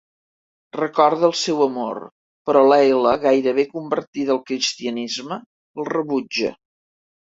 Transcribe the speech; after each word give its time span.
Recorda 0.75 1.25
el 1.27 1.33
seu 1.41 1.59
amor, 1.65 1.99
però 2.49 2.63
Leila, 2.69 3.11
gairebé 3.27 3.67
convertida 3.75 4.35
al 4.37 4.43
cristianisme, 4.51 5.39
el 5.81 5.91
rebutja. 5.95 6.51